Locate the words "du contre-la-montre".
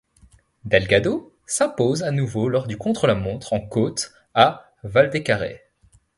2.65-3.53